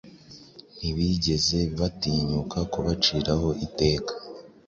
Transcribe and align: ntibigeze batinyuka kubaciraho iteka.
ntibigeze 0.77 1.59
batinyuka 1.79 2.59
kubaciraho 2.71 3.49
iteka. 3.65 4.13